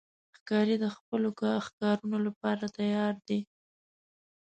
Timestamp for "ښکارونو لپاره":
1.65-2.63